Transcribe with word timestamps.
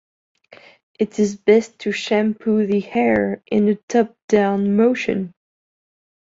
It 0.97 1.19
is 1.19 1.35
best 1.37 1.77
to 1.81 1.91
shampoo 1.91 2.65
the 2.65 2.79
hair 2.79 3.43
in 3.45 3.67
a 3.69 3.75
top 3.75 4.17
down 4.27 4.75
motion. 4.75 5.31